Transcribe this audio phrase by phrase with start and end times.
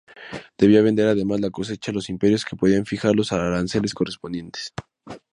[0.57, 4.73] Debía vender además la cosecha a los imperios, que podían fijar los aranceles correspondientes.